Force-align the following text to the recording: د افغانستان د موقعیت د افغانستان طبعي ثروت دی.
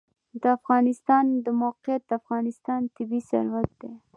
د 0.41 0.43
افغانستان 0.57 1.25
د 1.45 1.47
موقعیت 1.61 2.01
د 2.07 2.11
افغانستان 2.21 2.81
طبعي 2.95 3.21
ثروت 3.29 3.69
دی. 3.81 3.91